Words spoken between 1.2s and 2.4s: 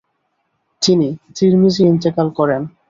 তিরমিজে ইন্তেকাল